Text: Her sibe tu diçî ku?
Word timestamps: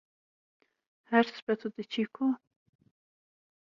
Her 1.09 1.23
sibe 1.35 1.53
tu 1.59 1.67
diçî 1.75 2.05
ku? 2.13 2.25